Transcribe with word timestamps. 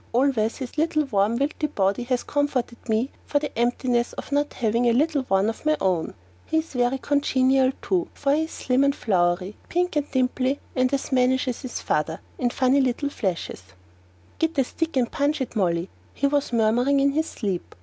Always 0.13 0.57
his 0.57 0.79
little, 0.79 1.03
warm, 1.05 1.37
wilty 1.37 1.67
body 1.75 2.01
has 2.05 2.23
comforted 2.23 2.89
me 2.89 3.11
for 3.27 3.37
the 3.37 3.55
emptiness 3.55 4.13
of 4.13 4.31
not 4.31 4.53
having 4.53 4.87
a 4.89 4.93
little 4.93 5.21
one 5.25 5.47
of 5.47 5.63
my 5.63 5.77
own. 5.79 6.05
And 6.05 6.15
he's 6.47 6.73
very 6.73 6.97
congenial, 6.97 7.71
too, 7.83 8.07
for 8.15 8.33
he's 8.33 8.49
slim 8.49 8.83
and 8.83 8.95
flowery, 8.95 9.57
pink 9.69 9.95
and 9.95 10.09
dimply, 10.09 10.59
and 10.75 10.91
as 10.91 11.11
mannish 11.11 11.47
as 11.47 11.61
his 11.61 11.81
father, 11.83 12.19
in 12.39 12.49
funny 12.49 12.81
little 12.81 13.09
flashes. 13.11 13.61
"Git 14.39 14.57
a 14.57 14.63
stick 14.63 14.93
to 14.93 15.05
punch 15.05 15.39
it, 15.39 15.55
Molly," 15.55 15.87
he 16.15 16.25
was 16.25 16.51
murmuring 16.51 16.99
in 16.99 17.11
his 17.11 17.27
sleep. 17.29 17.75